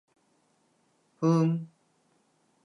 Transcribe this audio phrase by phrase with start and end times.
[1.19, 1.67] ふーん